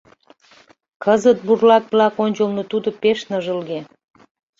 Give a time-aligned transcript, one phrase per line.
[1.03, 3.79] Кызыт бурлак-влак ончылно тудо пеш ныжылге.